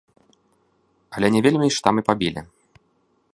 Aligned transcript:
Але 1.17 1.27
не 1.35 1.41
вельмі 1.47 1.69
ж 1.77 1.85
там 1.89 1.95
і 2.03 2.05
пабілі. 2.09 2.41